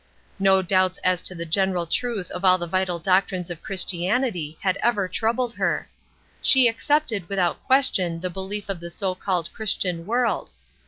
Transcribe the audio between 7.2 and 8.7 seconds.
without question the belief